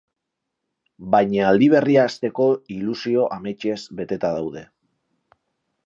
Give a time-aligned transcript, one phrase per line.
[1.15, 4.69] Baina aldi berria hasteko ilusio ametsez beteta daude.